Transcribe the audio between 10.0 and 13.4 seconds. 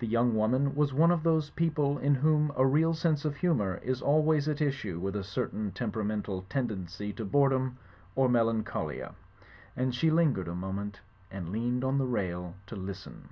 lingered a moment, and leaned on the rail to listen.